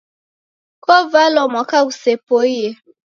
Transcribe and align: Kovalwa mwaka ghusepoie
Kovalwa 0.83 1.43
mwaka 1.53 1.77
ghusepoie 1.85 2.65